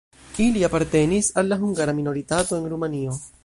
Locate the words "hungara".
1.67-1.95